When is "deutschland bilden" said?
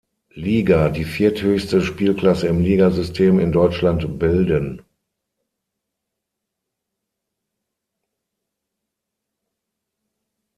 3.51-4.81